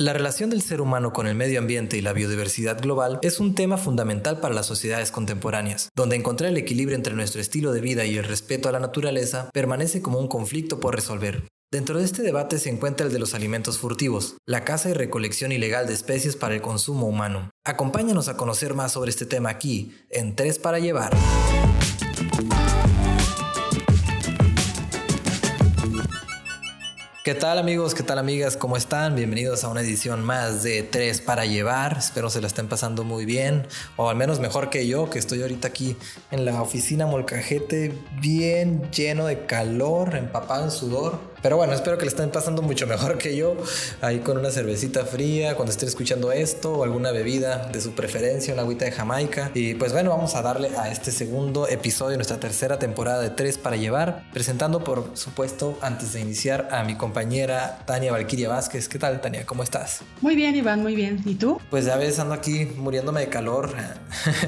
[0.00, 3.54] La relación del ser humano con el medio ambiente y la biodiversidad global es un
[3.54, 8.06] tema fundamental para las sociedades contemporáneas, donde encontrar el equilibrio entre nuestro estilo de vida
[8.06, 11.46] y el respeto a la naturaleza permanece como un conflicto por resolver.
[11.70, 15.52] Dentro de este debate se encuentra el de los alimentos furtivos, la caza y recolección
[15.52, 17.50] ilegal de especies para el consumo humano.
[17.66, 21.14] Acompáñanos a conocer más sobre este tema aquí, en Tres para Llevar.
[27.22, 27.94] ¿Qué tal amigos?
[27.94, 28.56] ¿Qué tal amigas?
[28.56, 29.14] ¿Cómo están?
[29.14, 31.98] Bienvenidos a una edición más de Tres para llevar.
[31.98, 33.66] Espero se la estén pasando muy bien,
[33.96, 35.98] o al menos mejor que yo, que estoy ahorita aquí
[36.30, 37.92] en la oficina Molcajete,
[38.22, 41.29] bien lleno de calor, empapado en sudor.
[41.42, 43.56] Pero bueno, espero que le estén pasando mucho mejor que yo,
[44.02, 48.52] ahí con una cervecita fría, cuando estén escuchando esto, o alguna bebida de su preferencia,
[48.52, 49.50] una agüita de Jamaica.
[49.54, 53.56] Y pues bueno, vamos a darle a este segundo episodio nuestra tercera temporada de Tres
[53.56, 58.88] para llevar, presentando por supuesto, antes de iniciar, a mi compañera Tania Valquiria Vázquez.
[58.88, 59.46] ¿Qué tal, Tania?
[59.46, 60.02] ¿Cómo estás?
[60.20, 61.22] Muy bien, Iván, muy bien.
[61.24, 61.58] ¿Y tú?
[61.70, 63.70] Pues ya ves, ando aquí muriéndome de calor.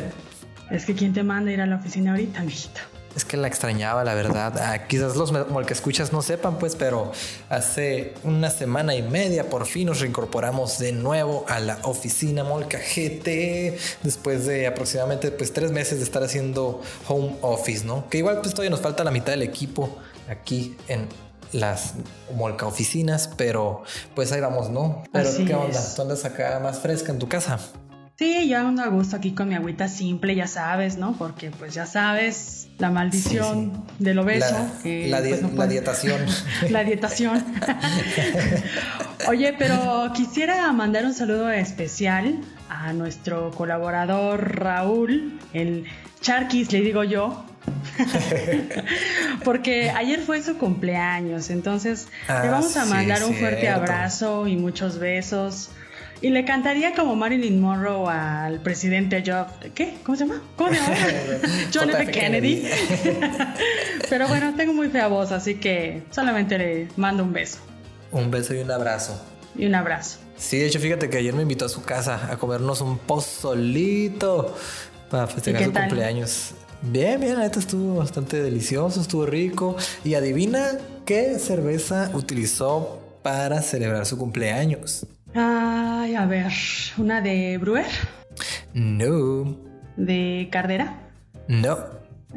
[0.71, 2.92] es que ¿quién te manda a ir a la oficina ahorita, mijito?
[3.15, 4.55] Es que la extrañaba, la verdad.
[4.59, 5.33] Ah, quizás los
[5.67, 7.13] que escuchas no sepan, pues, pero
[7.51, 13.79] hace una semana y media por fin nos reincorporamos de nuevo a la oficina Molcajete
[14.03, 18.09] después de aproximadamente pues tres meses de estar haciendo home office, ¿no?
[18.09, 21.09] Que igual pues todavía nos falta la mitad del equipo aquí en
[21.53, 21.95] las
[22.35, 23.83] Molca oficinas, pero
[24.15, 25.05] pues ahí vamos, ¿no?
[25.13, 25.81] Pero ¿qué onda?
[25.95, 27.59] ¿Tú andas acá más fresca en tu casa?
[28.23, 31.17] Sí, yo ando a gusto aquí con mi agüita simple, ya sabes, ¿no?
[31.19, 34.55] Porque pues ya sabes, la maldición del obeso.
[34.55, 35.11] La, pues,
[35.57, 36.21] la, dietación.
[36.71, 37.45] la dietación.
[39.27, 45.87] Oye, pero quisiera mandar un saludo especial a nuestro colaborador Raúl, el
[46.21, 47.45] Charquis, le digo yo.
[49.45, 54.57] Porque ayer fue su cumpleaños, entonces le ah, vamos a mandar un fuerte abrazo y
[54.57, 55.71] muchos besos
[56.23, 59.97] y le cantaría como Marilyn Monroe al presidente John, ¿qué?
[60.05, 60.41] ¿Cómo se llama?
[60.57, 60.95] ¿Cómo se llama?
[61.75, 62.11] John F.
[62.13, 62.69] Kennedy.
[64.09, 67.59] Pero bueno, tengo muy fea voz, así que solamente le mando un beso.
[68.13, 69.21] Un beso y un abrazo.
[69.57, 70.21] Y un abrazo.
[70.37, 74.57] Sí, de hecho, fíjate que ayer me invitó a su casa a comernos un pozolito
[75.11, 76.53] para festejar su cumpleaños.
[76.83, 79.77] Bien, bien, esto estuvo bastante delicioso, estuvo rico.
[80.05, 85.07] Y adivina qué cerveza utilizó para celebrar su cumpleaños.
[85.35, 86.53] Ay, a ver,
[86.99, 87.87] ¿una de Brewer?
[88.75, 89.57] No.
[89.97, 90.99] ¿De Cardera?
[91.49, 91.79] No.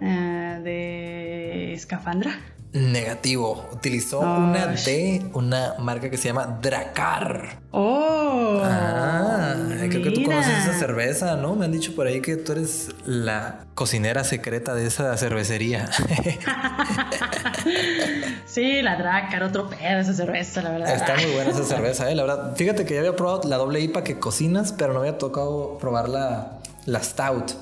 [0.01, 2.39] Eh, ¿De Escafandra?
[2.75, 3.69] Negativo.
[3.71, 7.61] Utilizó una de una marca que se llama Dracar.
[7.71, 8.59] Oh.
[8.61, 9.55] Ah,
[9.89, 11.55] creo que tú conoces esa cerveza, ¿no?
[11.55, 15.85] Me han dicho por ahí que tú eres la cocinera secreta de esa cervecería.
[18.45, 20.95] sí, la Dracar, otro pedo esa cerveza, la verdad.
[20.95, 22.57] Está muy buena esa cerveza, eh, la verdad.
[22.57, 26.09] Fíjate que ya había probado la doble IPA que cocinas, pero no había tocado probar
[26.09, 27.53] la, la Stout.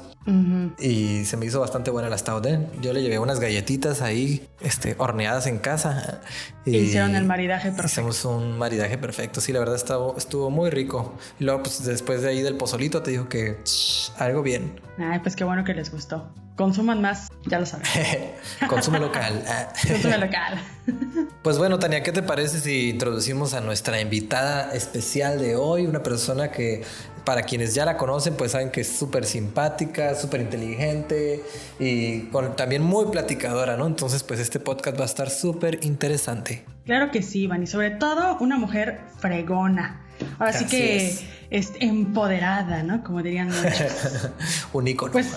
[0.79, 2.45] Y se me hizo bastante buena la stout.
[2.45, 2.67] ¿eh?
[2.81, 6.21] Yo le llevé unas galletitas ahí, este, horneadas en casa.
[6.65, 8.09] Y hicieron el maridaje perfecto.
[8.09, 9.41] Hicimos un maridaje perfecto.
[9.41, 11.13] Sí, la verdad estuvo, estuvo muy rico.
[11.39, 13.57] Y luego, pues después de ahí del pozolito, te dijo que
[14.17, 14.79] algo bien.
[14.97, 16.31] Ay, pues qué bueno que les gustó.
[16.55, 17.85] Consuman más, ya lo saben.
[18.69, 19.43] Consume local.
[19.87, 20.61] Consume local.
[21.43, 25.87] pues bueno, Tania, ¿qué te parece si introducimos a nuestra invitada especial de hoy?
[25.87, 26.83] Una persona que
[27.25, 31.41] para quienes ya la conocen, pues saben que es súper simpática, súper inteligente
[31.79, 33.87] y también muy platicadora, ¿no?
[33.87, 36.65] Entonces, pues este podcast va a estar súper interesante.
[36.85, 40.01] Claro que sí, Iván, y sobre todo una mujer fregona.
[40.37, 41.15] Ahora sí que
[41.49, 41.73] es.
[41.79, 43.03] empoderada, ¿no?
[43.03, 44.29] Como dirían muchos.
[44.73, 45.13] Un ícono.
[45.13, 45.27] Pues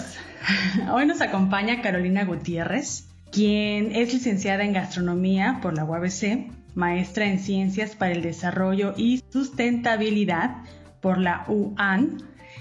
[0.92, 7.38] hoy nos acompaña Carolina Gutiérrez, quien es licenciada en gastronomía por la UABC, maestra en
[7.38, 10.56] ciencias para el desarrollo y sustentabilidad
[11.00, 12.18] por la UAN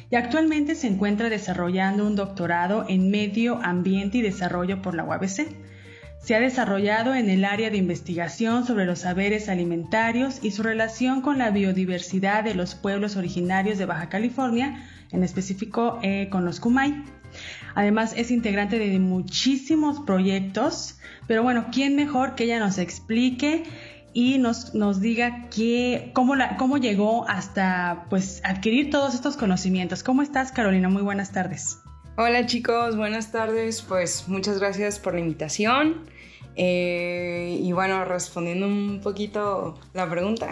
[0.10, 5.48] y actualmente se encuentra desarrollando un doctorado en Medio Ambiente y Desarrollo por la UABC.
[6.22, 11.22] Se ha desarrollado en el área de investigación sobre los saberes alimentarios y su relación
[11.22, 16.60] con la biodiversidad de los pueblos originarios de Baja California, en específico eh, con los
[16.60, 17.04] Kumai.
[17.76, 23.64] Además es integrante de muchísimos proyectos, pero bueno, ¿quién mejor que ella nos explique
[24.16, 30.04] y nos, nos diga qué, cómo, la, cómo llegó hasta pues, adquirir todos estos conocimientos.
[30.04, 30.88] ¿Cómo estás, Carolina?
[30.88, 31.80] Muy buenas tardes.
[32.16, 33.82] Hola chicos, buenas tardes.
[33.82, 36.06] Pues muchas gracias por la invitación.
[36.58, 40.50] Eh, y bueno, respondiendo un poquito la pregunta,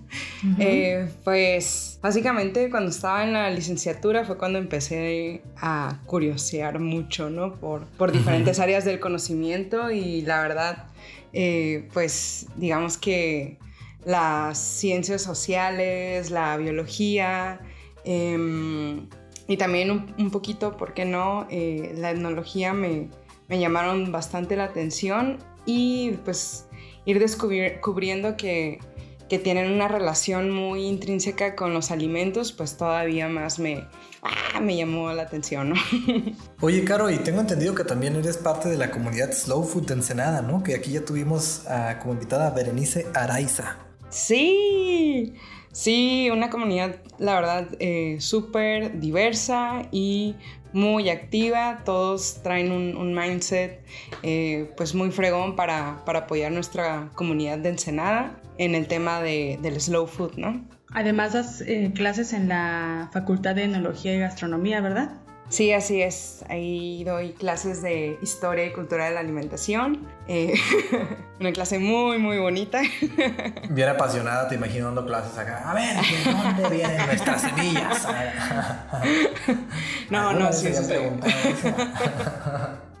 [0.58, 7.56] eh, pues básicamente cuando estaba en la licenciatura fue cuando empecé a curiosear mucho, ¿no?
[7.56, 10.86] Por, por diferentes áreas del conocimiento y la verdad
[11.34, 13.58] eh, pues digamos que
[14.06, 17.60] las ciencias sociales, la biología
[18.04, 19.06] em,
[19.46, 21.46] y también un, poquito, ¿por qué no?
[21.50, 23.10] La etnología me,
[23.52, 26.66] me, llamaron bastante la atención y pues
[27.04, 28.80] ir descubriendo que,
[29.28, 33.86] que tienen una relación muy intrínseca con los alimentos, pues todavía más me,
[34.22, 35.76] ah, me llamó la atención, ¿no?
[36.60, 39.94] Oye, Caro, y tengo entendido que también eres parte de la comunidad Slow Food de
[39.94, 40.62] Ensenada, ¿no?
[40.62, 41.64] Que aquí ya tuvimos
[42.00, 43.78] como invitada a Berenice Araiza.
[44.10, 45.32] Sí,
[45.72, 50.36] sí, una comunidad, la verdad, eh, súper diversa y
[50.72, 51.82] muy activa.
[51.84, 53.84] Todos traen un, mindset
[54.22, 59.58] eh, pues muy fregón para, para, apoyar nuestra comunidad de Ensenada en el tema de,
[59.62, 60.64] del slow food, ¿no?
[60.94, 65.21] Además das eh, clases en la Facultad de Enología y Gastronomía, ¿verdad?
[65.48, 66.44] Sí, así es.
[66.48, 70.08] Ahí doy clases de historia y cultura de la alimentación.
[70.26, 70.54] Eh,
[71.40, 72.80] una clase muy, muy bonita.
[73.68, 75.70] Bien apasionada, te imagino dando clases acá.
[75.70, 78.08] A ver, ¿de dónde vienen nuestras semillas?
[80.10, 80.72] no, no, sí.
[80.72, 80.94] sí,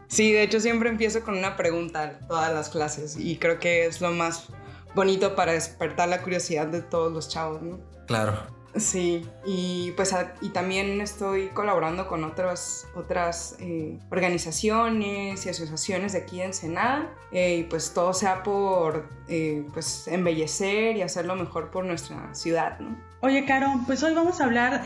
[0.08, 4.02] sí, de hecho siempre empiezo con una pregunta todas las clases y creo que es
[4.02, 4.48] lo más
[4.94, 7.80] bonito para despertar la curiosidad de todos los chavos, ¿no?
[8.06, 8.61] Claro.
[8.74, 16.20] Sí, y pues y también estoy colaborando con otras, otras eh, organizaciones y asociaciones de
[16.20, 21.70] aquí en Ensenada eh, y pues todo sea por eh, pues embellecer y hacerlo mejor
[21.70, 22.96] por nuestra ciudad, ¿no?
[23.20, 24.82] Oye, Caro, pues hoy vamos a hablar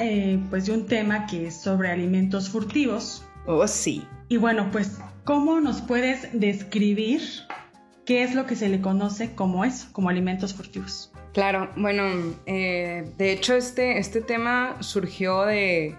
[0.50, 3.24] pues de un tema que es sobre alimentos furtivos.
[3.46, 4.06] Oh, sí.
[4.28, 7.22] Y bueno, pues, ¿cómo nos puedes describir
[8.06, 11.12] qué es lo que se le conoce como eso, como alimentos furtivos.
[11.36, 12.02] Claro, bueno,
[12.46, 15.94] eh, de hecho este, este tema surgió de,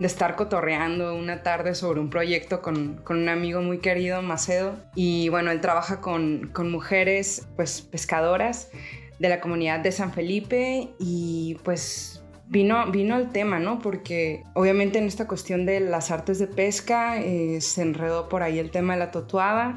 [0.00, 5.52] estar cotorreando una tarde sobre un proyecto con, un amigo muy querido, Macedo, y bueno,
[5.52, 8.72] él trabaja con, mujeres pues pescadoras
[9.20, 10.88] de la comunidad de San Felipe.
[10.98, 13.78] Y pues vino, vino el tema, ¿no?
[13.78, 18.58] Porque obviamente en esta cuestión de las artes de pesca eh, se enredó por ahí
[18.58, 19.76] el tema de la totuada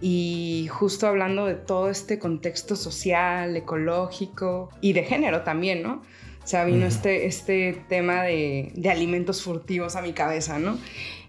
[0.00, 6.02] y justo hablando de todo este contexto social, ecológico y de género también, ¿no?
[6.42, 10.76] O sea, vino este, este tema de, de, alimentos furtivos a mi cabeza, ¿no?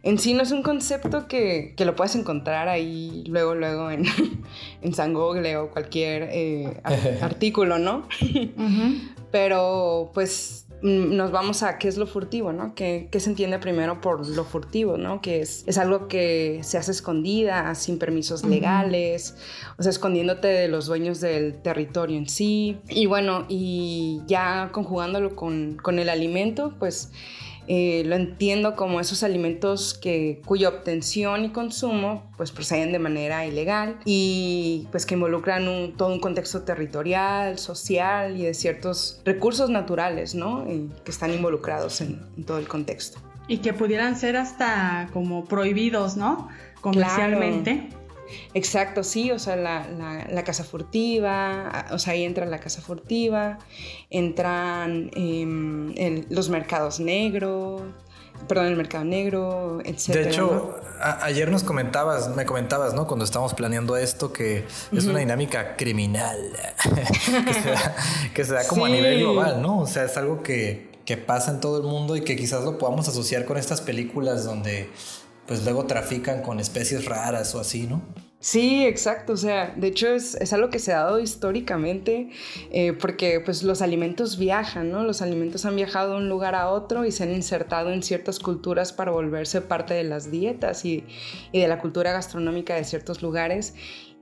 [0.04, 4.06] En sí no es un concepto que, que lo puedes encontrar ahí luego, luego en,
[4.82, 6.82] en San Google o cualquier eh,
[7.22, 8.08] artículo, ¿no?
[9.32, 12.76] Pero pues nos vamos a qué es lo furtivo, ¿no?
[12.76, 15.20] ¿Qué, se entiende primero por lo furtivo, ¿no?
[15.20, 19.36] Que es, es algo que se hace escondida, sin permisos legales,
[19.80, 22.78] o sea, escondiéndote de los dueños del territorio en sí.
[22.88, 27.12] Y bueno, y ya conjugándolo con, con el alimento, pues
[27.68, 33.46] eh, lo entiendo como esos alimentos que, cuya obtención y consumo pues proceden de manera
[33.46, 40.36] ilegal y pues que involucran todo un contexto territorial, social y de ciertos recursos naturales,
[40.36, 40.66] ¿no?
[41.04, 43.20] que están involucrados en, todo el contexto.
[43.48, 46.50] Y que pudieran ser hasta como prohibidos, ¿no?
[46.82, 47.90] Comercialmente.
[48.54, 49.88] Exacto, sí, o sea, la,
[50.30, 53.60] la, casa furtiva, o sea, ahí entra la casa furtiva,
[54.10, 57.82] entran em, los mercados negros,
[58.48, 60.08] perdón, el mercado negro, etc.
[60.08, 60.76] De hecho,
[61.22, 63.08] ayer nos comentabas, me comentabas, ¿no?
[63.08, 66.38] Cuando estábamos planeando esto, que es una dinámica criminal
[68.34, 69.80] que, se da, como a nivel global, ¿no?
[69.80, 72.78] O sea, es algo que, que pasa en todo el mundo y que quizás lo
[72.78, 74.90] podamos asociar con estas películas donde
[75.48, 78.02] pues luego trafican con especies raras o así, ¿no?
[78.40, 79.34] Sí, exacto.
[79.34, 82.30] O sea, de hecho es, es algo que se ha dado históricamente
[82.72, 85.04] eh, porque pues los alimentos viajan, ¿no?
[85.04, 88.38] Los alimentos han viajado de un lugar a otro y se han insertado en ciertas
[88.38, 91.06] culturas para volverse parte de las dietas y,
[91.52, 93.74] y de la cultura gastronómica de ciertos lugares.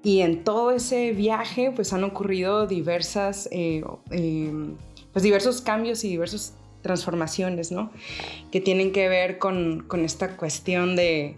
[0.04, 4.54] Y en todo ese viaje pues han ocurrido diversas, eh, eh,
[5.12, 6.54] pues diversos cambios y diversos
[6.84, 7.92] transformaciones, ¿no?
[8.52, 11.36] Que tienen que ver con, esta cuestión de,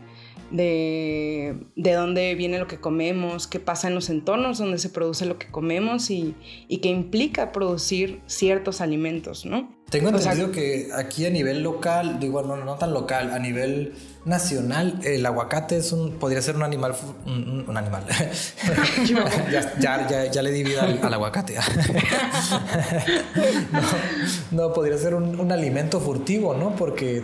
[0.51, 5.39] de, dónde viene lo que comemos, qué pasa en los entornos donde se produce lo
[5.39, 6.35] que comemos y,
[6.67, 9.73] y qué implica producir ciertos alimentos, ¿no?
[9.89, 13.93] Tengo entendido que aquí a nivel local, digo, no, no tan local, a nivel
[14.25, 18.03] nacional, el aguacate es un, podría ser un animal, un, animal.
[19.51, 21.55] ya, ya, ya, le di vida al, aguacate.
[24.51, 26.75] no, podría ser un, alimento furtivo, ¿no?
[26.75, 27.23] Porque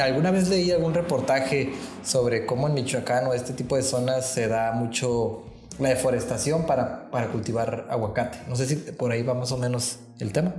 [0.00, 1.72] alguna vez leí algún reportaje
[2.04, 5.42] sobre cómo en Michoacán o este tipo de zonas se da mucho
[5.80, 8.38] la deforestación para, para cultivar aguacate.
[8.48, 10.54] No sé si por ahí va más o menos el tema.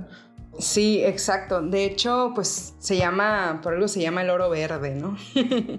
[0.58, 1.62] Sí, exacto.
[1.62, 5.16] De hecho, pues se llama, por algo se llama el oro verde, ¿no?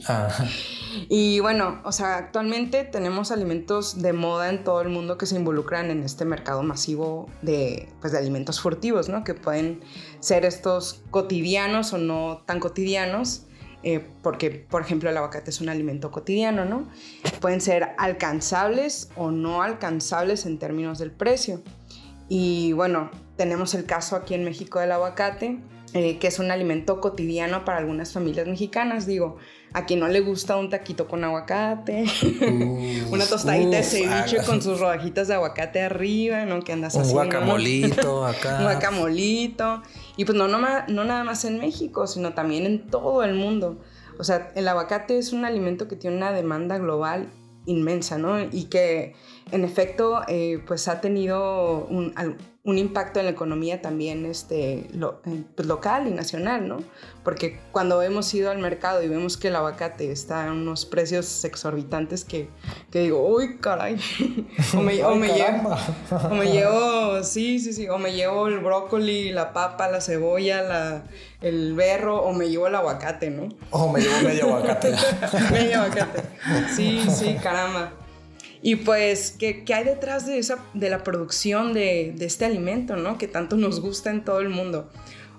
[1.08, 5.36] Y bueno, o sea, actualmente tenemos alimentos de moda en todo el mundo que se
[5.36, 9.24] involucran en este mercado masivo de, pues, de alimentos furtivos, ¿no?
[9.24, 9.82] Que pueden
[10.20, 13.44] ser estos cotidianos o no tan cotidianos.
[13.84, 16.90] Eh, porque, por ejemplo, el aguacate es un alimento cotidiano, ¿no?
[17.40, 21.62] Pueden ser alcanzables o no alcanzables en términos del precio.
[22.28, 23.10] Y bueno,
[23.40, 25.60] tenemos el caso aquí en México del aguacate,
[25.94, 29.06] eh, que es un alimento cotidiano para algunas familias mexicanas.
[29.06, 29.38] Digo,
[29.72, 32.04] a quien no le gusta un taquito con aguacate,
[33.10, 36.60] una tostadita de ceviche con sus rodajitas de aguacate arriba, ¿no?
[36.62, 38.58] Que andas un guacamolito acá.
[38.58, 39.84] un guacamolito.
[40.18, 43.80] Y pues no, no, no nada más en México, sino también en todo el mundo.
[44.20, 47.30] O sea, el aguacate es un alimento que tiene una demanda global
[47.66, 48.38] inmensa, ¿no?
[48.52, 49.16] Y que
[49.52, 52.14] en efecto, eh, pues ha tenido un,
[52.70, 54.88] un impacto en la economía también este,
[55.56, 56.78] pues, local y nacional, ¿no?
[57.24, 61.44] Porque cuando hemos ido al mercado y vemos que el aguacate está a unos precios
[61.44, 62.50] exorbitantes que,
[62.92, 64.00] que digo, uy, caray,
[64.78, 65.76] o, me, o, me llevo,
[66.30, 70.62] o me llevo, sí, sí, sí, o me llevo el brócoli, la papa, la cebolla,
[70.62, 71.04] la,
[71.42, 73.50] el berro, o me llevo el aguacate, ¿no?
[73.72, 74.94] O me llevo medio aguacate.
[75.52, 76.24] medio aguacate,
[76.76, 77.94] sí, sí, caramba.
[78.62, 83.18] Y pues, ¿qué, ¿qué, hay detrás de, esa, de la producción de, este alimento, ¿no?
[83.18, 84.90] Que tanto nos gusta en todo el mundo.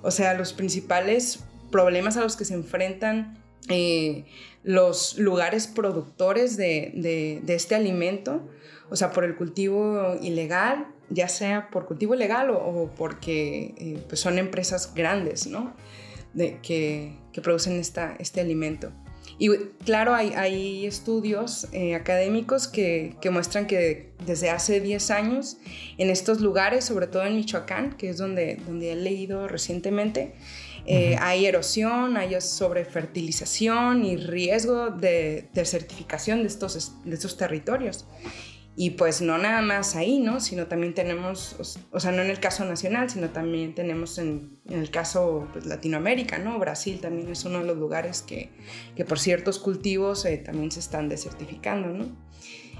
[0.03, 4.25] O sea, los principales problemas a los que se enfrentan eh,
[4.63, 8.49] los lugares productores de, este alimento,
[8.89, 14.03] o sea, por el cultivo ilegal, ya sea por cultivo ilegal o, o porque eh,
[14.09, 15.75] pues son empresas grandes, ¿no?
[16.33, 18.93] De, que, que producen esta, este alimento.
[19.41, 19.49] Y
[19.87, 25.57] claro, hay, estudios eh, académicos que, muestran que desde hace 10 años
[25.97, 30.35] en estos lugares, sobre todo en Michoacán, que es donde, donde he leído recientemente,
[30.85, 38.05] eh, hay erosión, hay sobrefertilización y riesgo de desertificación de estos, de estos territorios.
[38.77, 40.41] Y pues no nada más ahí, ¿no?
[40.41, 41.57] Sino también tenemos,
[41.91, 45.67] o sea, no en el caso nacional, sino también tenemos en, en el caso pues,
[45.67, 46.59] Latinoamérica, ¿no?
[46.59, 48.51] Brasil también es uno de los lugares que,
[48.97, 52.07] que por ciertos cultivos eh, también se están desertificando, ¿no?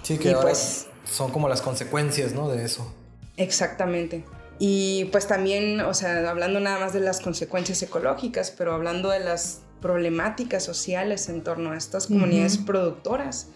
[0.03, 2.49] Sí, que pues, son como las consecuencias, ¿no?
[2.49, 2.95] De eso.
[3.37, 4.25] Exactamente.
[4.59, 9.21] Y pues también, o sea, hablando nada más de las consecuencias ecológicas, pero hablando de
[9.21, 13.49] las problemáticas sociales en torno a estas comunidades productoras,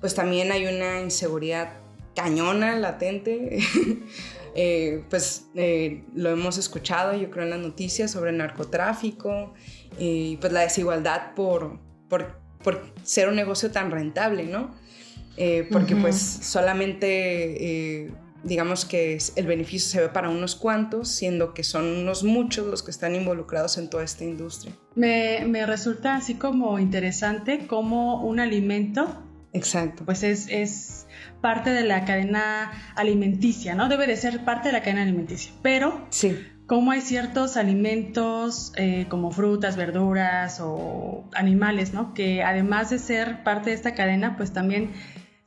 [0.00, 1.74] pues también hay una inseguridad
[2.14, 3.58] cañona, latente.
[4.58, 9.52] Eh, pues eh, lo hemos escuchado, yo creo, en las noticias sobre el narcotráfico
[9.98, 11.78] y pues la desigualdad por,
[12.08, 14.74] por, por, ser un negocio tan rentable, ¿no?
[15.36, 18.10] Eh, porque pues solamente
[18.42, 22.82] digamos que el beneficio se ve para unos cuantos, siendo que son unos muchos los
[22.82, 24.72] que están involucrados en toda esta industria.
[24.94, 29.22] Me, me resulta así como interesante como un alimento.
[29.52, 30.04] Exacto.
[30.04, 31.06] Pues es, es
[31.40, 33.88] parte de la cadena alimenticia, ¿no?
[33.88, 35.52] Debe de ser parte de la cadena alimenticia.
[35.62, 36.36] Pero sí.
[36.66, 42.14] como hay ciertos alimentos eh, como frutas, verduras o animales, ¿no?
[42.14, 44.90] Que además de ser parte de esta cadena, pues también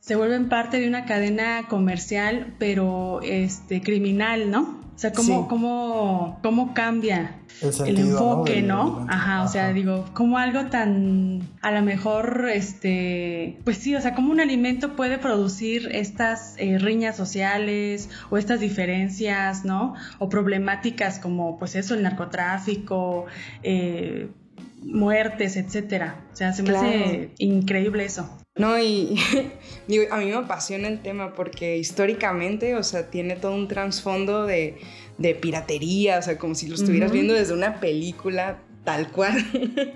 [0.00, 4.80] se vuelven parte de una cadena comercial, pero este, criminal, ¿no?
[4.94, 9.06] O sea, ¿cómo, cómo, cómo cambia el, enfoque, ¿no?
[9.08, 14.14] Ajá, o sea, digo, como algo tan, a lo mejor, este, pues sí, o sea,
[14.14, 19.94] como un alimento puede producir estas eh, riñas sociales o estas diferencias, ¿no?
[20.18, 23.24] O problemáticas como, pues eso, el narcotráfico,
[23.62, 24.28] eh,
[24.82, 26.26] muertes, etcétera.
[26.30, 28.28] O sea, se me hace increíble eso.
[28.56, 29.16] No, y
[29.90, 34.46] digo, a mí me apasiona el tema porque históricamente, o sea, tiene todo un trasfondo
[34.46, 34.78] de,
[35.18, 39.34] de, piratería, o sea, como si lo estuvieras viendo desde una película tal cual,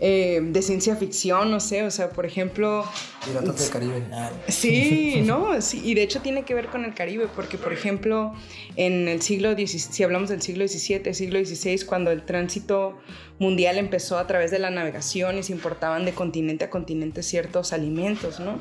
[0.00, 2.84] eh, de ciencia ficción, no sé, o sea, por ejemplo...
[3.24, 4.02] Piratas del Caribe.
[4.12, 4.30] Ah.
[4.48, 8.34] Sí, no, sí, y de hecho tiene que ver con el Caribe, porque por ejemplo,
[8.76, 12.98] en el siglo XVII, si hablamos del siglo XVII, siglo XVI, cuando el tránsito
[13.38, 17.72] mundial empezó a través de la navegación y se importaban de continente a continente ciertos
[17.72, 18.58] alimentos, ¿no?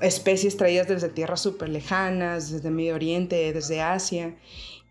[0.00, 4.36] Especies traídas desde tierras súper lejanas, desde Medio Oriente, desde Asia,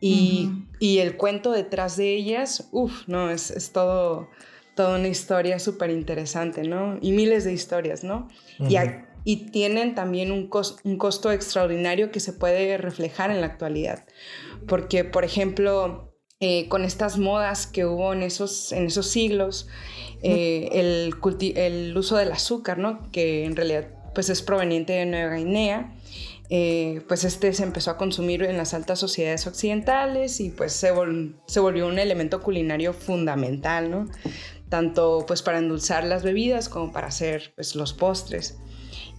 [0.02, 4.30] y, y, el cuento detrás de ellas, uff, no, es, es, todo,
[4.76, 6.98] toda una historia súper interesante, ¿no?
[7.02, 8.28] Y miles de historias, ¿no?
[8.60, 8.76] y,
[9.24, 10.50] y, tienen también un,
[10.84, 14.04] un, costo extraordinario que se puede reflejar en la actualidad.
[14.68, 19.68] Porque, por ejemplo, eh, con estas modas que hubo en esos, en esos siglos,
[20.24, 21.14] eh, el,
[21.56, 23.12] el, uso del azúcar, ¿no?
[23.12, 25.94] Que en realidad pues es proveniente de Nueva Guinea
[26.54, 30.92] eh, pues este se empezó a consumir en las altas sociedades occidentales y pues se,
[30.92, 34.10] volvió un elemento culinario fundamental, ¿no?
[34.68, 38.58] Tanto pues para endulzar las bebidas como para hacer pues los postres.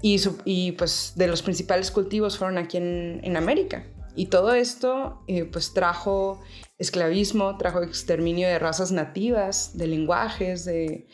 [0.03, 3.87] Y, pues de los principales cultivos fueron aquí en, en América.
[4.15, 6.43] Y todo esto eh, pues trajo
[6.77, 11.07] esclavismo, trajo exterminio de razas nativas, de lenguajes, de,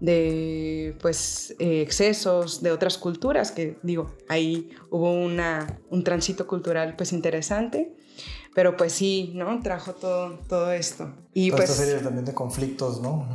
[0.00, 6.94] de pues eh, excesos de otras culturas, que digo, ahí hubo una, un tránsito cultural
[6.96, 7.92] pues interesante,
[8.54, 9.60] pero pues sí, ¿no?
[9.62, 11.14] Trajo todo, todo esto.
[11.34, 11.70] Y pues...
[11.70, 13.26] Esta serie también de conflictos, ¿no?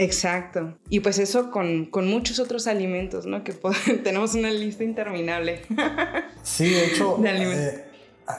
[0.00, 0.78] Exacto.
[0.88, 3.44] Y pues eso con, con muchos otros alimentos, ¿no?
[3.44, 3.52] Que
[4.04, 5.62] tenemos una lista interminable.
[6.42, 7.84] Sí, de hecho, eh,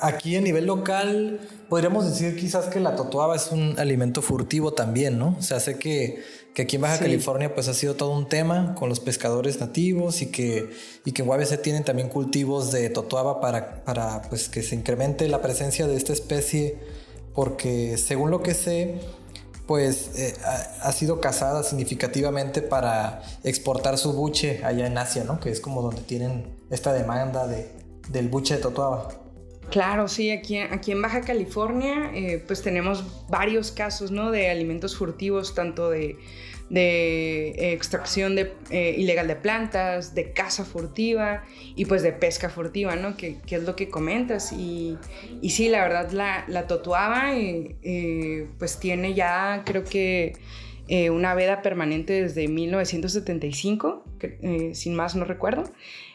[0.01, 5.19] aquí a nivel local podríamos decir quizás que la totuaba es un alimento furtivo también,
[5.19, 5.35] ¿no?
[5.37, 8.75] O sea, sé que que aquí en Baja California pues ha sido todo un tema
[8.75, 10.69] con los pescadores nativos y que,
[11.05, 15.27] y que en UABC tienen también cultivos de totuaba para, para pues que se incremente
[15.27, 16.77] la presencia de esta especie
[17.33, 18.99] porque según lo que sé
[19.65, 20.33] pues eh,
[20.81, 25.39] ha, sido cazada significativamente para exportar su buche allá en Asia, ¿no?
[25.39, 27.71] Que es como donde tienen esta demanda de,
[28.09, 29.20] del buche de totuaba.
[29.71, 34.29] Claro, sí, aquí, aquí en Baja California eh, pues tenemos varios casos ¿no?
[34.29, 36.17] de alimentos furtivos, tanto de,
[36.69, 41.43] de extracción eh, ilegal de plantas, de caza furtiva
[41.75, 43.15] y pues de pesca furtiva, ¿no?
[43.15, 44.51] Que, que es lo que comentas.
[44.51, 44.97] Y,
[45.41, 50.33] y, sí, la verdad, la, la totuaba eh, pues tiene ya creo que
[51.11, 54.03] una veda permanente desde 1975,
[54.73, 55.63] sin más no recuerdo.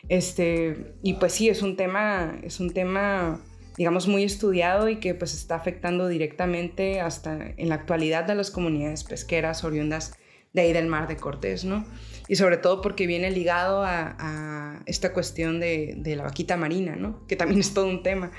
[0.09, 3.41] Este, y pues sí, es un tema, es un tema,
[3.77, 8.51] digamos, muy estudiado y que pues está afectando directamente hasta en la actualidad a las
[8.51, 10.13] comunidades pesqueras oriundas
[10.57, 11.85] de ahí del Mar de Cortés, ¿no?
[12.27, 17.25] Y sobre todo porque viene ligado a, esta cuestión de, la vaquita marina, ¿no?
[17.29, 18.33] Que también es todo un tema.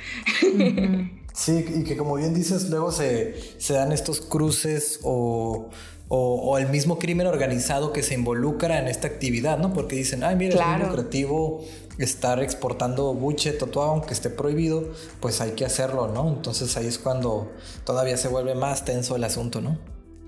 [1.37, 5.69] Sí, y que como bien dices, luego se, se dan estos cruces o
[6.09, 9.73] o, el mismo crimen organizado que se involucra en esta actividad, ¿no?
[9.73, 11.63] Porque dicen, ay, mira, es muy lucrativo
[11.97, 16.29] estar exportando buche, totuado, aunque esté prohibido, pues hay que hacerlo, ¿no?
[16.29, 17.51] Entonces ahí es cuando
[17.83, 19.79] todavía se vuelve más tenso el asunto, ¿no?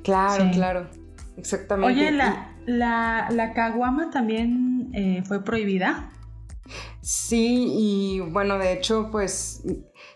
[0.03, 0.88] Claro, claro,
[1.39, 2.00] exactamente.
[2.00, 6.11] Oye, ¿la, la, la caguama también eh, fue prohibida?
[7.01, 9.63] Sí, y bueno, de hecho, pues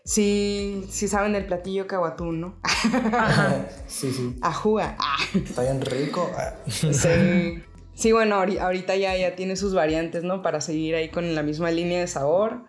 [0.03, 2.59] sí, sí saben del platillo caguatún, ¿no?
[3.87, 4.35] sí, sí.
[4.41, 4.95] Ajúa.
[5.33, 6.29] Está bien rico.
[6.67, 7.63] sí.
[7.95, 10.41] Sí, bueno, ahorita ya, ya tiene sus variantes, ¿no?
[10.41, 12.65] Para seguir ahí con la misma línea de sabor.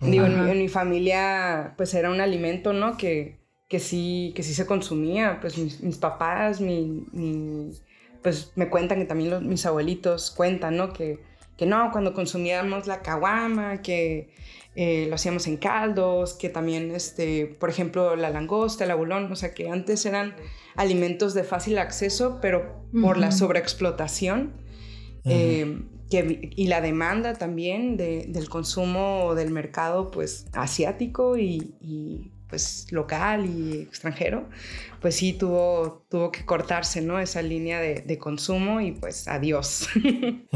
[0.00, 2.96] Digo, en mi, familia, pues era un alimento, ¿no?
[2.96, 5.38] Que, que, sí, que sí se consumía.
[5.40, 7.72] Pues mis, papás, mi,
[8.22, 10.92] pues me cuentan que también mis abuelitos cuentan, ¿no?
[10.92, 11.20] Que,
[11.56, 14.30] que no, cuando consumíamos la caguama, que
[14.74, 19.36] eh, lo hacíamos en caldos, que también, este, por ejemplo, la langosta, el abulón, o
[19.36, 20.36] sea, que antes eran
[20.76, 24.52] alimentos de fácil acceso, pero por la sobreexplotación
[25.24, 33.82] eh, y la demanda también del consumo del mercado, pues, asiático y pues local y
[33.82, 34.48] extranjero,
[35.00, 37.20] pues sí tuvo, tuvo que cortarse, ¿no?
[37.20, 39.86] Esa línea de, consumo y pues adiós.
[39.94, 40.46] sí,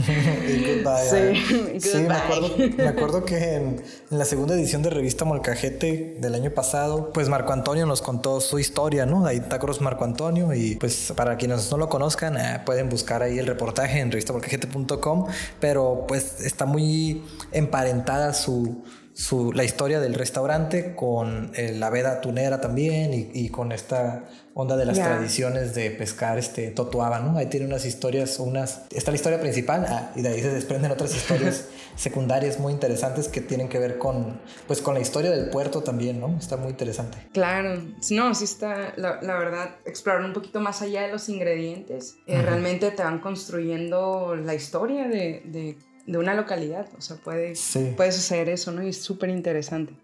[1.78, 6.50] sí me, acuerdo, me, acuerdo, que en, la segunda edición de revista Molcajete del año
[6.50, 9.26] pasado, pues Marco Antonio nos contó su historia, ¿no?
[9.26, 13.38] Ahí está Marco Antonio y pues para quienes no lo conozcan eh, pueden buscar ahí
[13.38, 15.26] el reportaje en revistamolcajete.com,
[15.60, 18.82] pero pues está muy emparentada su
[19.54, 24.86] la historia del restaurante con eh, la veda tunera también y, con esta onda de
[24.86, 27.36] las tradiciones de pescar este totuaba, ¿no?
[27.36, 28.82] Ahí tiene unas historias, unas...
[28.90, 33.28] Está la historia principal ah, y de ahí se desprenden otras historias secundarias muy interesantes
[33.28, 36.36] que tienen que ver con, pues, con la historia del puerto también, ¿no?
[36.38, 37.18] Está muy interesante.
[37.32, 42.40] Claro, no, sí está, la, verdad, explorar un poquito más allá de los ingredientes, eh,
[42.40, 46.86] realmente te van construyendo la historia de, de de una localidad.
[46.96, 47.54] O sea, puede,
[47.96, 48.82] puede suceder eso, ¿no?
[48.82, 49.94] Y es súper interesante.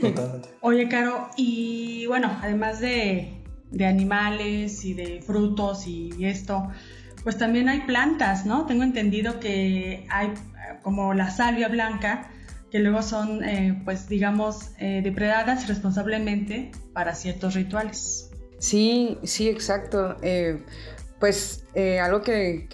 [0.00, 0.48] Totalmente.
[0.60, 3.32] Oye, Caro, y bueno, además de,
[3.70, 6.68] de, animales y de frutos y esto,
[7.22, 8.66] pues también hay plantas, ¿no?
[8.66, 10.32] Tengo entendido que hay
[10.82, 12.30] como la salvia blanca,
[12.70, 18.30] que luego son, eh, pues digamos, eh, depredadas responsablemente para ciertos rituales.
[18.58, 20.16] Sí, sí, exacto.
[20.22, 20.62] Eh,
[21.18, 22.68] pues eh, algo que,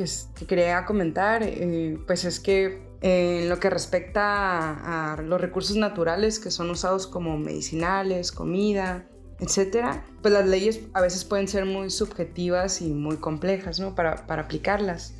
[0.46, 6.50] quería comentar, eh, pues es que en lo que respecta a, los recursos naturales que
[6.50, 9.08] son usados como medicinales, comida,
[9.40, 13.94] etcétera, pues las leyes a veces pueden ser muy subjetivas y muy complejas, ¿no?
[13.94, 15.14] Para, aplicarlas.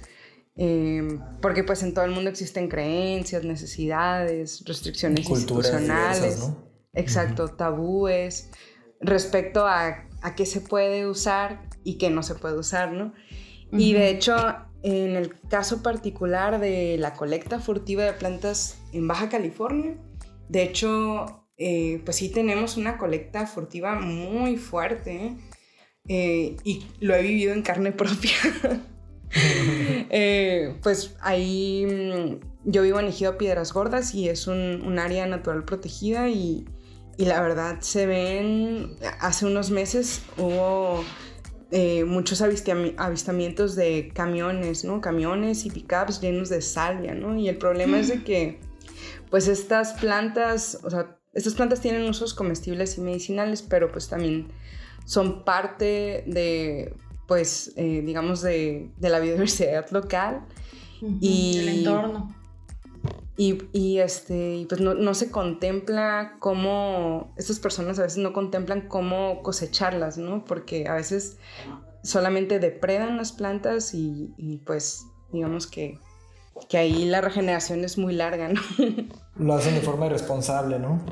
[0.54, 6.50] Em, porque pues en todo el mundo existen creencias, necesidades, restricciones institucionales,
[6.92, 8.50] exacto, tabúes
[9.00, 13.12] respecto a, a, qué se puede usar y qué no se puede usar, ¿no?
[13.72, 14.36] Y de hecho,
[14.82, 19.96] en el caso particular de la colecta furtiva de plantas en Baja California,
[20.48, 25.34] de hecho, eh, pues sí tenemos una colecta furtiva muy fuerte
[26.08, 26.56] ¿eh?
[26.64, 28.32] y lo he vivido en carne propia.
[30.14, 35.64] Eh, pues ahí mm, yo vivo en Ejido Piedras Gordas y es un, área natural
[35.64, 36.66] protegida y,
[37.16, 41.04] y, la verdad se ven, hace unos meses hubo
[41.70, 45.00] eh, muchos avistamientos de camiones, ¿no?
[45.00, 47.36] Camiones y pickups llenos de salvia, ¿no?
[47.36, 48.24] Y el problema es de mm.
[48.24, 48.60] que,
[49.30, 54.48] pues estas plantas, o sea, estas plantas tienen usos comestibles y medicinales, pero pues también
[55.04, 56.94] son parte de,
[57.26, 60.46] pues, eh, digamos, de, la biodiversidad local.
[61.20, 62.41] y el entorno.
[63.34, 70.18] Y, este, pues no, se contempla cómo, estas personas a veces no contemplan cómo cosecharlas,
[70.18, 70.44] ¿no?
[70.44, 71.38] Porque a veces
[72.02, 75.98] solamente depredan las plantas y, pues digamos que,
[76.68, 78.60] que, ahí la regeneración es muy larga, ¿no?
[79.38, 81.02] Lo hacen de forma irresponsable, ¿no?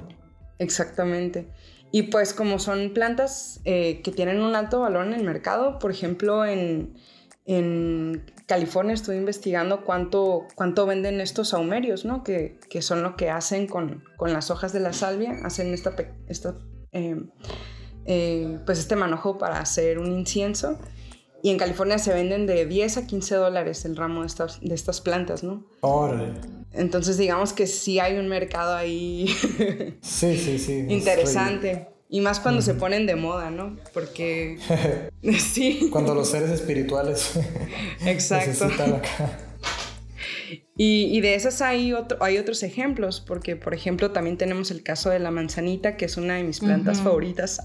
[0.59, 1.48] Exactamente.
[1.90, 5.90] Y pues como son plantas eh, que tienen un alto valor en el mercado, por
[5.90, 6.94] ejemplo, en,
[7.46, 12.25] en California estoy investigando cuánto, cuánto venden estos saumerios, ¿no?
[12.25, 15.95] Que, que son lo que hacen con, con, las hojas de la salvia, hacen esta,
[16.27, 16.57] esta
[16.91, 17.15] eh,
[18.07, 20.81] eh, pues este manojo para hacer un incienso.
[21.45, 24.75] Y en California se venden de 10 a 15 dólares el ramo de estas, de
[24.75, 25.65] estas plantas, ¿no?
[25.83, 26.33] Órale.
[26.73, 29.29] Entonces digamos que sí hay un mercado ahí
[30.01, 30.87] sí, sí, sí.
[30.89, 31.87] interesante.
[32.12, 33.77] Y más cuando se ponen de moda, ¿no?
[33.94, 34.59] Porque...
[35.38, 35.88] sí.
[35.92, 37.38] Cuando los seres espirituales
[38.05, 38.49] Exacto.
[38.49, 39.38] necesitan acá.
[40.77, 44.83] Y, y, de esas hay, otro, hay otros ejemplos, porque por ejemplo también tenemos el
[44.83, 47.61] caso de la manzanita, que es una de mis plantas favoritas.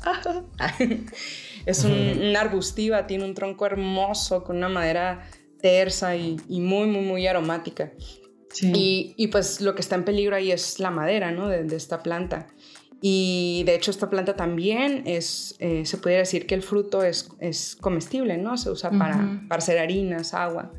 [1.65, 5.27] es un, arbustiva, tiene un tronco hermoso con una madera
[5.59, 7.93] tersa y, y muy, muy, muy aromática.
[8.51, 8.71] Sí.
[8.75, 11.47] Y, y, pues lo que está en peligro ahí es la madera, ¿no?
[11.47, 12.47] De, de esta planta.
[13.01, 17.29] Y de hecho esta planta también es, eh, se pudiera decir que el fruto es,
[17.39, 18.57] es comestible, ¿no?
[18.57, 20.71] Se usa para, para hacer harinas, agua.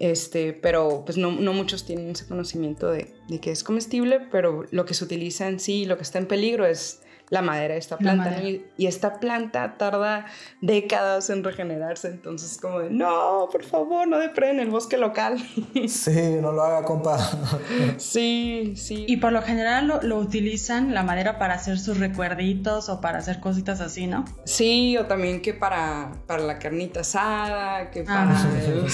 [0.00, 4.64] Este, pero pues no, no muchos tienen ese conocimiento de, de, que es comestible, pero
[4.72, 7.00] lo que se utiliza en sí, lo que está en peligro es
[7.34, 8.40] la madera de esta planta.
[8.42, 10.26] Y, esta planta tarda
[10.60, 15.36] décadas en regenerarse, entonces como de, no, por favor, no depreden el bosque local.
[15.88, 17.18] Sí, no lo haga, compa.
[17.98, 19.04] Sí, sí.
[19.08, 23.40] Y por lo general lo, utilizan la madera para hacer sus recuerditos o para hacer
[23.40, 24.24] cositas así, ¿no?
[24.44, 28.36] Sí, o también que para, para la carnita asada, que para...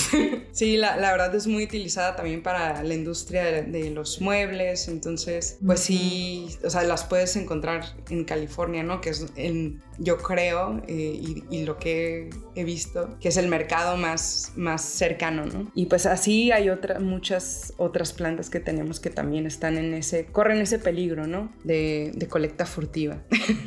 [0.53, 5.59] sí, la, la, verdad es muy utilizada también para la industria de, los muebles, entonces,
[5.65, 9.01] pues sí, o sea, las puedes encontrar en California, ¿no?
[9.01, 13.97] Que es, en, yo creo, eh, y, lo que he visto, que es el mercado
[13.97, 15.69] más, más cercano, ¿no?
[15.75, 20.27] Y pues así hay otras muchas otras plantas que tenemos que también están en ese,
[20.27, 21.53] corren ese peligro, ¿no?
[21.65, 23.19] De, de colecta furtiva.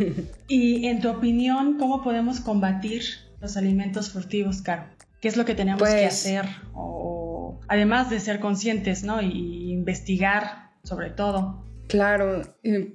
[0.47, 3.03] y en tu opinión, ¿cómo podemos combatir
[3.41, 4.85] los alimentos furtivos, Caro?
[5.19, 6.45] ¿Qué es lo que tenemos que pues hacer?
[6.73, 9.21] O, además de ser conscientes, ¿no?
[9.21, 11.65] Y investigar sobre todo.
[11.87, 12.41] Claro,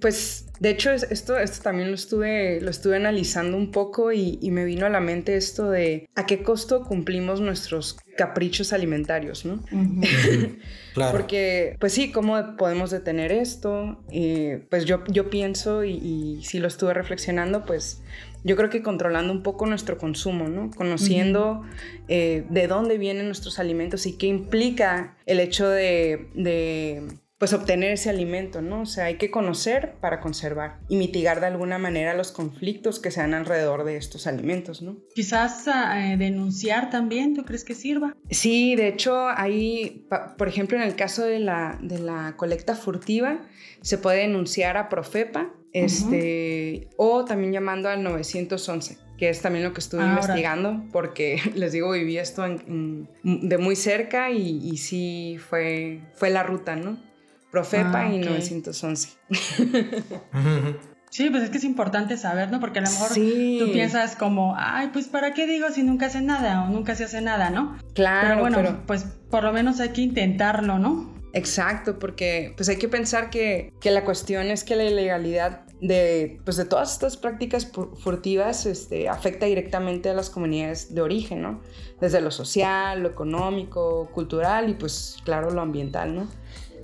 [0.01, 4.64] pues de hecho esto, esto también lo estuve, lo estuve analizando un poco y, me
[4.64, 9.62] vino a la mente esto de a qué costo cumplimos nuestros caprichos alimentarios, ¿no?
[10.94, 11.16] claro.
[11.16, 14.03] Porque, pues sí, ¿cómo podemos detener esto?
[14.11, 18.03] Eh, pues yo, yo pienso y, si lo estuve reflexionando, pues
[18.42, 20.70] yo creo que controlando un poco nuestro consumo, ¿no?
[20.70, 21.62] Conociendo
[22.09, 27.07] eh, de dónde vienen nuestros alimentos y qué implica el hecho de
[27.38, 28.83] pues obtener ese alimento, ¿no?
[28.83, 33.12] O sea, hay que conocer para conservar y mitigar de alguna manera los conflictos que
[33.12, 34.96] se dan alrededor de estos alimentos, ¿no?
[35.14, 38.16] Quizás eh, denunciar también, ¿tú crees que sirva?
[38.31, 43.40] Sí, de hecho, ahí, por ejemplo, en el caso de la, de la colecta furtiva,
[43.83, 49.72] se puede denunciar a Profepa, este, o también llamando al 911 que es también lo
[49.72, 56.03] que estuve investigando, porque les digo, viví esto de muy cerca y, y, sí fue,
[56.14, 57.07] fue la ruta, ¿no?
[57.50, 59.08] Profepa ah, y 911.
[61.11, 62.61] Sí, pues es que es importante saber, ¿no?
[62.61, 66.20] Porque a lo mejor tú piensas como, ay, pues ¿para qué digo si nunca hace
[66.20, 67.78] nada o nunca se hace nada, ¿no?
[67.94, 68.28] Claro.
[68.28, 71.14] Pero bueno, pues por lo menos hay que intentarlo, ¿no?
[71.32, 76.40] Exacto, porque pues hay que pensar que, que, la cuestión es que la ilegalidad de,
[76.44, 81.61] pues de todas estas prácticas furtivas este, afecta directamente a las comunidades de origen, ¿no?
[82.00, 86.28] Desde lo social, lo económico, cultural y pues claro, lo ambiental, ¿no?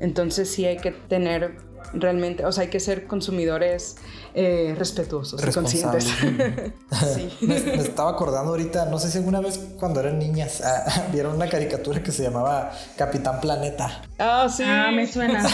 [0.00, 1.56] Entonces sí hay que tener
[1.94, 3.96] realmente, o sea, hay que ser consumidores
[4.34, 6.04] eh, respetuosos, conscientes.
[7.14, 7.36] sí.
[7.42, 11.48] me, estaba acordando ahorita, no sé si alguna vez cuando eran niñas ah, vieron una
[11.48, 14.02] caricatura que se llamaba Capitán Planeta.
[14.18, 14.64] Ah, sí.
[14.66, 15.44] Ah, me suena.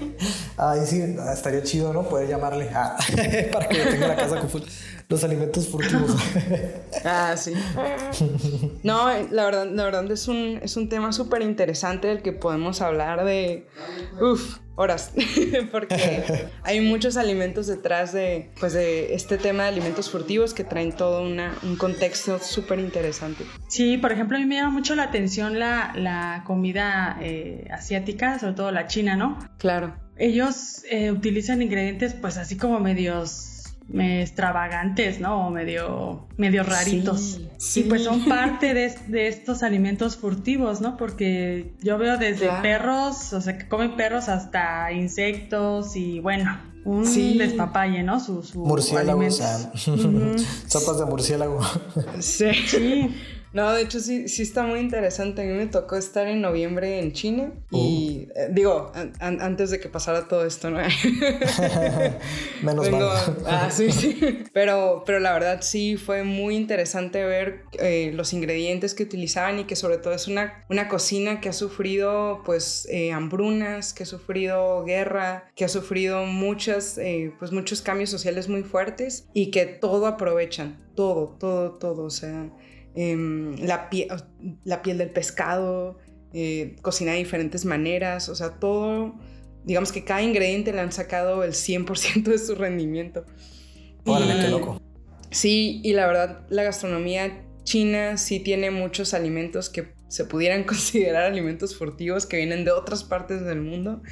[0.56, 2.02] Ay, sí, estaría chido, ¿no?
[2.02, 2.96] Poder llamarle ah,
[3.52, 4.50] para que tenga la casa con
[5.08, 6.16] los alimentos furtivos.
[7.04, 7.52] ah, sí.
[8.82, 12.80] No, la verdad, la verdad es un, es un tema súper interesante del que podemos
[12.80, 13.68] hablar de,
[14.20, 15.12] uff, horas,
[15.72, 20.92] porque hay muchos alimentos detrás de, pues, de este tema de alimentos furtivos que traen
[20.92, 23.44] todo una, un contexto súper interesante.
[23.68, 28.38] Sí, por ejemplo, a mí me llama mucho la atención la, la comida eh, asiática,
[28.38, 29.38] sobre todo la china, ¿no?
[29.58, 29.96] Claro.
[30.18, 33.55] Ellos eh, utilizan ingredientes pues así como medios
[33.94, 35.46] extravagantes, ¿no?
[35.46, 37.40] O medio, medio raritos.
[37.56, 40.96] Sí, Y pues son parte de, estos alimentos furtivos, ¿no?
[40.96, 47.38] Porque yo veo desde perros, o sea, que comen perros hasta insectos y bueno, un
[47.38, 48.20] despapalle, ¿no?
[48.20, 49.36] Su, su Murciélagos.
[50.66, 51.60] Sopas de murciélago.
[52.20, 52.52] Sí.
[52.66, 53.14] sí.
[53.52, 55.40] No, de hecho sí, sí está muy interesante.
[55.40, 59.88] A mí me tocó estar en noviembre en China y eh, digo, antes de que
[59.88, 60.78] pasara todo esto, ¿no?
[62.62, 63.02] Menos mal.
[63.46, 64.44] Ah, sí, sí.
[64.52, 69.64] Pero, pero la verdad sí fue muy interesante ver eh, los ingredientes que utilizaban y
[69.64, 74.06] que sobre todo es una, una cocina que ha sufrido pues eh, hambrunas, que ha
[74.06, 76.98] sufrido guerra, que ha sufrido muchas,
[77.38, 82.04] pues muchos cambios sociales muy fuertes y que todo aprovechan, todo, todo, todo.
[82.04, 82.50] O sea,
[82.96, 83.90] Em, la,
[84.64, 85.98] la, piel del pescado,
[86.32, 89.14] eh, cocina de diferentes maneras, o sea, todo,
[89.64, 93.24] digamos que cada ingrediente le han sacado el 100% de su rendimiento.
[94.04, 94.80] Órale, qué loco.
[95.30, 101.24] Sí, y la verdad, la gastronomía china sí tiene muchos alimentos que se pudieran considerar
[101.24, 104.02] alimentos furtivos que vienen de otras partes del mundo.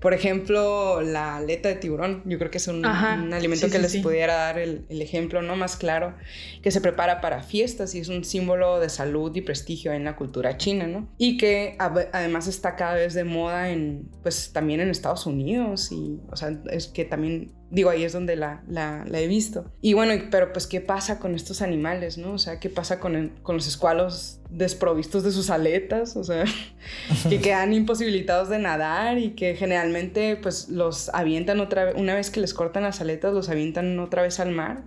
[0.00, 4.34] Por ejemplo, la aleta de tiburón, yo creo que es un, alimento que les pudiera
[4.34, 6.14] dar el, ejemplo no más claro,
[6.62, 10.16] que se prepara para fiestas y es un símbolo de salud y prestigio en la
[10.16, 11.08] cultura china, ¿no?
[11.18, 16.18] Y que además está cada vez de moda en, pues también en Estados Unidos y,
[16.30, 19.70] o sea, es que también Digo, ahí es donde la, la, he visto.
[19.82, 22.32] Y bueno, pero pues, ¿qué pasa con estos animales, no?
[22.32, 26.16] O sea, ¿qué pasa con, con los escualos desprovistos de sus aletas?
[26.16, 26.44] O sea,
[27.28, 32.30] que quedan imposibilitados de nadar y que generalmente, pues, los avientan otra vez, una vez
[32.30, 34.84] que les cortan las aletas, los avientan otra vez al mar.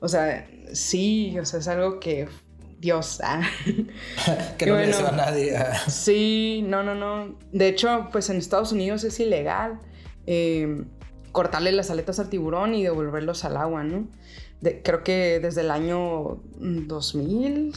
[0.00, 2.28] O sea, sí, o sea, es algo que
[2.78, 3.20] Dios.
[3.22, 3.42] Ah.
[4.58, 5.54] que no le a nadie.
[5.88, 7.36] sí, no, no, no.
[7.52, 9.80] De hecho, pues en Estados Unidos es ilegal.
[10.26, 10.84] Eh,
[11.36, 14.08] cortarle las aletas al tiburón y devolverlos al agua, ¿no?
[14.82, 17.74] creo que desde el año 2000,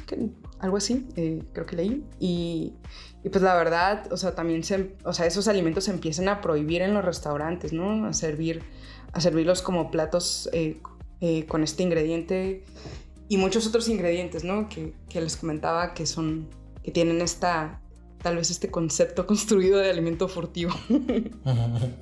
[0.59, 2.05] algo así, eh, creo que leí.
[2.21, 2.75] Y,
[3.29, 4.61] pues la verdad, o sea, también
[5.03, 8.05] o sea, esos alimentos se empiezan a prohibir en los restaurantes, ¿no?
[8.05, 8.63] A servir,
[9.11, 10.79] a servirlos como platos eh,
[11.19, 12.63] eh, con este ingrediente
[13.27, 14.69] y muchos otros ingredientes, ¿no?
[14.69, 16.47] Que, que les comentaba que son,
[16.81, 17.78] que tienen esta,
[18.21, 20.73] tal vez este concepto construido de alimento furtivo.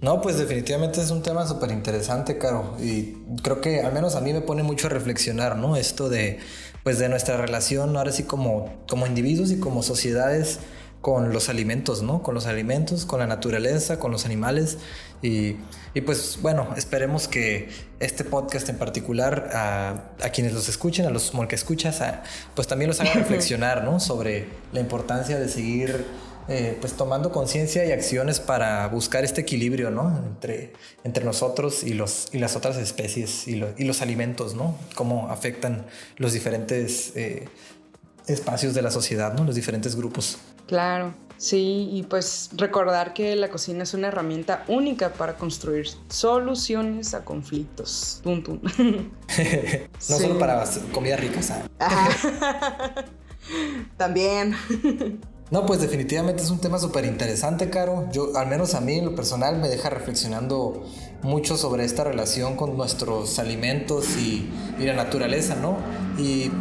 [0.02, 2.76] No, pues definitivamente es un tema súper interesante, Caro.
[2.80, 5.76] Y creo que al menos a mí me pone mucho a reflexionar, ¿no?
[5.76, 6.40] Esto de,
[6.84, 10.60] pues de nuestra relación, ahora sí como, como individuos y como sociedades
[11.02, 12.22] con los alimentos, ¿no?
[12.24, 14.78] Con los alimentos, con la naturaleza, con los animales.
[15.22, 15.56] Y,
[15.94, 21.10] y pues bueno, esperemos que este podcast en particular a, a quienes los escuchen, a
[21.10, 22.02] los que escuchas,
[22.56, 24.00] pues también los haga reflexionar, ¿no?
[24.00, 26.06] Sobre la importancia de seguir
[26.50, 30.18] eh, pues tomando conciencia y acciones para buscar este equilibrio, ¿no?
[30.26, 30.72] Entre,
[31.04, 34.78] entre nosotros y, los, y las otras especies y, y los alimentos, ¿no?
[34.96, 37.50] Cómo afectan los diferentes eh,
[38.28, 39.44] espacios de la sociedad, ¿no?
[39.44, 40.38] Los diferentes grupos.
[40.68, 47.13] Claro, sí, y pues recordar que la cocina es una herramienta única para construir soluciones
[47.13, 48.21] a conflictos.
[48.23, 48.43] Tum,
[48.78, 49.12] no
[50.00, 51.69] solo para comida rica, ¿sabes?
[53.97, 54.56] También.
[55.50, 58.10] No, pues definitivamente es un tema súper interesante, Caro.
[58.12, 60.84] Yo, al menos a mí, en lo personal, me deja reflexionando
[61.21, 65.78] mucho sobre esta relación con nuestros alimentos y, y la naturaleza, ¿no?
[66.17, 66.52] Y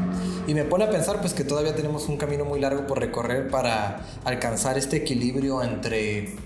[0.47, 3.49] y me pone a pensar pues que todavía tenemos un camino muy largo por recorrer
[3.49, 6.37] para alcanzar este equilibrio entre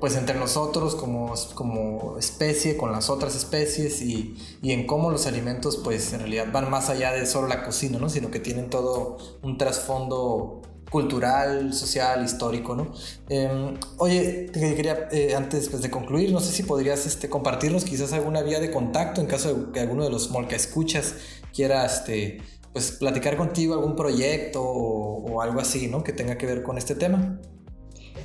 [0.00, 5.26] pues entre nosotros como, como especie con las otras especies y, y, en cómo los
[5.26, 8.10] alimentos pues en realidad van más allá de solo la cocina, ¿no?
[8.10, 12.92] sino que tienen todo un trasfondo cultural, social, histórico, ¿no?
[13.28, 18.12] Em, oye, quería, eh, antes pues, de concluir, no sé si podrías este, compartirnos quizás
[18.12, 21.14] alguna vía de contacto en caso de que alguno de los Molca escuchas
[21.52, 22.42] quiera este,
[22.74, 26.04] pues, platicar contigo algún proyecto o, algo así, ¿no?
[26.04, 27.40] Que tenga que ver con este tema.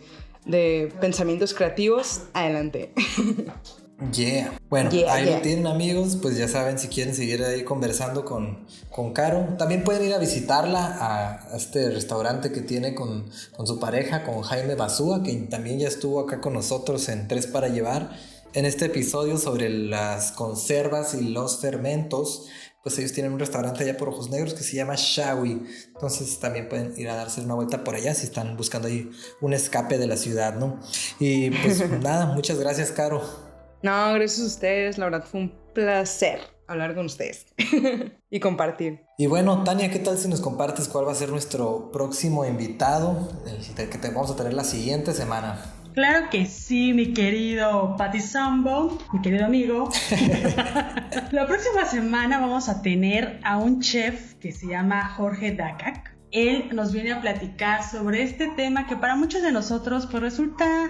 [0.46, 2.92] de pensamientos creativos, adelante.
[4.12, 4.58] Yeah.
[4.70, 9.14] Bueno, ahí lo tienen amigos, pues ya saben si quieren seguir ahí conversando con, con
[9.14, 9.56] Caro.
[9.58, 14.42] También pueden ir a visitarla a, este restaurante que tiene con, con, su pareja, con
[14.42, 18.12] Jaime Basúa, que también ya estuvo acá con nosotros en Tres para Llevar,
[18.54, 22.48] en este episodio sobre las conservas y los fermentos
[22.84, 25.64] pues ellos tienen un restaurante allá por Ojos Negros que se llama Shawi.
[25.88, 29.54] Entonces también pueden ir a darse una vuelta por allá si están buscando ahí un
[29.54, 30.82] escape de la ciudad, ¿no?
[31.18, 33.53] Y pues nada, muchas gracias, Caro.
[33.84, 37.48] No, gracias a ustedes, la verdad fue un placer hablar con ustedes
[38.30, 39.02] y compartir.
[39.18, 43.28] Y bueno, Tania, ¿qué tal si nos compartes cuál va a ser nuestro próximo invitado,
[43.46, 45.60] el que te vamos a tener la siguiente semana?
[45.94, 49.90] Claro que sí, mi querido Patti Sambo, mi querido amigo.
[51.32, 56.16] la próxima semana vamos a tener a un chef que se llama Jorge Dakak.
[56.32, 60.90] Él nos viene a platicar sobre este tema que para muchos de nosotros pues resulta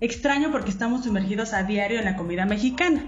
[0.00, 3.04] extraño porque estamos sumergidos a diario en la comida mexicana.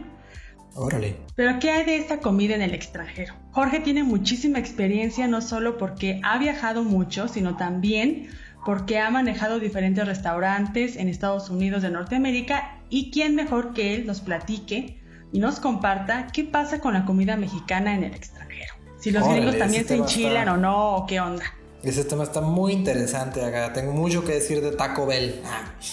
[0.75, 1.17] Órale.
[1.35, 3.35] Pero ¿qué hay de esta comida en el extranjero?
[3.51, 8.29] Jorge tiene muchísima experiencia no solo porque ha viajado mucho, sino también
[8.65, 14.07] porque ha manejado diferentes restaurantes en Estados Unidos de Norteamérica y quién mejor que él
[14.07, 14.99] nos platique
[15.33, 18.75] y nos comparta qué pasa con la comida mexicana en el extranjero.
[18.99, 21.45] Si los gringos también se enchilan o no, o qué onda.
[21.83, 23.73] Ese tema está muy interesante acá.
[23.73, 25.43] Tengo mucho que decir de Taco Bell.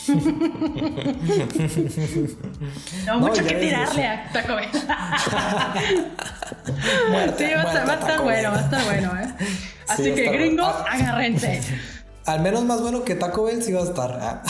[3.05, 4.69] Tengo mucho que tirarle a Taco Bell.
[4.71, 4.79] sí,
[7.55, 9.33] va, a estar bueno, va a estar bueno, ¿eh?
[9.87, 10.85] Así que gringos, ah.
[10.91, 11.59] agárrense.
[12.25, 14.19] Al menos más bueno que Taco Bell sí va a estar.
[14.21, 14.43] Ah.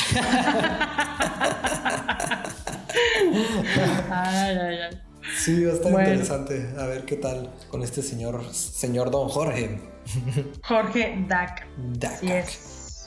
[5.38, 6.74] Sí, va a estar interesante.
[6.78, 9.80] A ver qué tal con este señor, señor Don Jorge.
[10.68, 11.68] Jorge Dak.
[11.78, 12.20] Dak.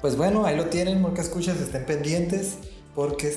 [0.00, 2.58] Pues bueno, ahí lo tienen, que escuchas, estén pendientes
[2.94, 3.34] porque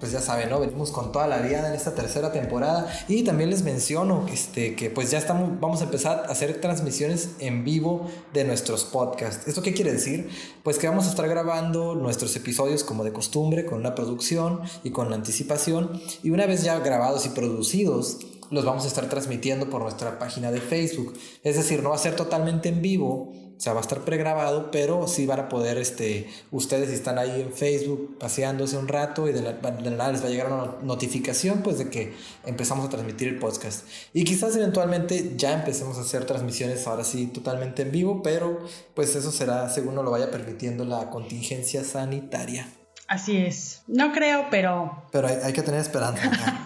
[0.00, 0.58] pues ya saben, ¿no?
[0.58, 4.90] Venimos con toda la vida en esta tercera temporada y también les menciono este, que
[4.90, 9.46] pues ya estamos, vamos a empezar a hacer transmisiones en vivo de nuestros podcasts.
[9.46, 10.28] ¿Esto qué quiere decir?
[10.64, 14.90] Pues que vamos a estar grabando nuestros episodios como de costumbre, con una producción y
[14.90, 18.18] con anticipación y una vez ya grabados y producidos,
[18.50, 21.14] los vamos a estar transmitiendo por nuestra página de Facebook.
[21.42, 24.70] Es decir, no va a ser totalmente en vivo, o sea, va a estar pregrabado,
[24.70, 29.28] pero sí van a poder, este, ustedes si están ahí en Facebook paseándose un rato
[29.28, 32.14] y de la, nada les va a llegar una notificación pues de que
[32.46, 33.84] empezamos a transmitir el podcast.
[34.12, 38.60] Y quizás eventualmente ya empecemos a hacer transmisiones ahora sí totalmente en vivo, pero
[38.94, 42.68] pues eso será según nos lo vaya permitiendo la contingencia sanitaria.
[43.08, 43.80] Así es.
[43.86, 45.04] No creo, pero...
[45.10, 46.30] Pero hay, que tener esperanza.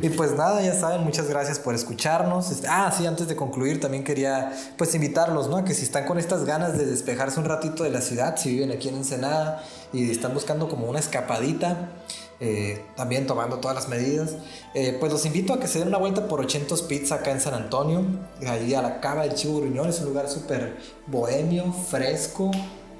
[0.00, 2.50] y pues nada, ya saben, muchas gracias por escucharnos.
[2.50, 5.62] Este, ah, sí, antes de concluir también quería pues invitarlos, ¿no?
[5.62, 8.72] Que si están con estas ganas de despejarse un ratito de la ciudad, si viven
[8.72, 11.90] aquí en Ensenada y están buscando como una escapadita,
[12.40, 14.36] eh, también tomando todas las medidas,
[14.72, 17.42] eh, pues los invito a que se den una vuelta por 800 Pizza acá en
[17.42, 18.06] San Antonio,
[18.48, 22.50] ahí a la Cava del Chivo Gruñón, es un lugar súper bohemio, fresco,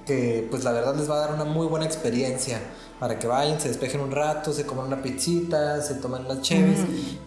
[0.06, 2.60] que pues la verdad les va a dar una muy buena experiencia
[2.98, 6.78] para que vayan, se despejen un rato, se coman una pizzita, se tomen unas cheves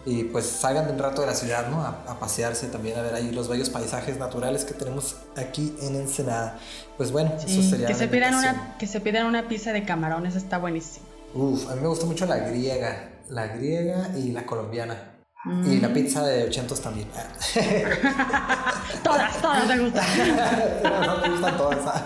[0.04, 1.82] y pues salgan de un rato de la ciudad, ¿no?
[1.82, 6.58] A, pasearse también, a ver ahí los bellos paisajes naturales que tenemos aquí en Ensenada.
[6.96, 10.34] Pues bueno, eso sería que se pidan una Que se pidan una pizza de camarones,
[10.34, 11.06] está buenísimo.
[11.34, 15.19] Uf, a mí me gusta mucho la griega, la griega y la colombiana.
[15.44, 15.94] Y la mm.
[15.94, 17.08] pizza de 800 también.
[19.02, 20.04] todas, todas me gustan.
[20.82, 22.04] no, me gustan todas.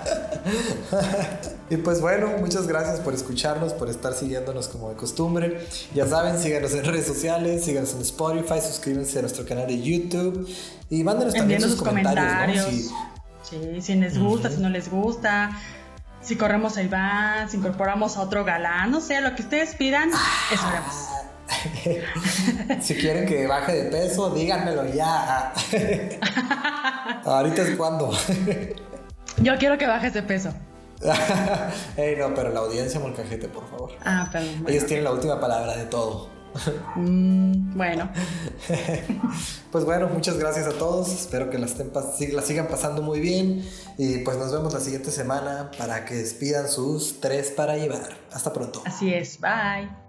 [1.70, 5.66] y pues bueno, muchas gracias por escucharnos, por estar siguiéndonos como de costumbre.
[5.94, 10.48] Ya saben, síganos en redes sociales, síganos en Spotify, suscríbanse a nuestro canal de YouTube
[10.88, 12.92] y mándenos también sus, comentarios.
[13.42, 15.50] Sí, si les gusta, si no les gusta
[16.22, 20.08] si corremos a Iván, si incorporamos a otro galán, no sé, lo que ustedes pidan,
[20.08, 20.94] eso haremos.
[22.80, 25.52] Si quieren que baje de peso, díganmelo ya.
[27.24, 28.12] Ahorita es cuando.
[29.38, 30.52] Yo quiero que bajes de peso.
[31.96, 33.92] Ey, no, pero la audiencia molcajete, por favor.
[34.04, 34.64] Ah, perdón.
[34.68, 36.30] Ellos tienen la última palabra de todo.
[36.94, 38.10] Mm, bueno.
[39.72, 41.12] pues bueno, muchas gracias a todos.
[41.12, 43.68] Espero que la, la sigan pasando muy bien.
[43.98, 48.16] Y pues nos vemos la siguiente semana para que despidan sus tres para llevar.
[48.32, 48.82] Hasta pronto.
[48.86, 49.38] Así es.
[49.40, 50.03] Bye.